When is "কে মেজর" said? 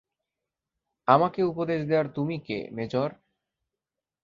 2.39-3.09